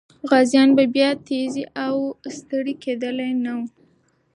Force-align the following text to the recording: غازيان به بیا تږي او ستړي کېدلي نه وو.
غازيان 0.29 0.69
به 0.77 0.83
بیا 0.95 1.09
تږي 1.27 1.63
او 1.85 1.95
ستړي 2.37 2.73
کېدلي 2.83 3.31
نه 3.43 3.53
وو. 3.57 3.65